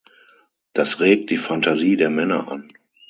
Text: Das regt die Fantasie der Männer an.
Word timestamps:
Das 0.73 0.99
regt 0.99 1.29
die 1.29 1.37
Fantasie 1.37 1.95
der 1.95 2.09
Männer 2.09 2.51
an. 2.51 2.73